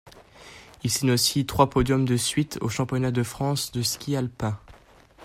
[0.83, 4.57] Il signe aussi trois podiums de suite aux Championnats de France de ski alpin.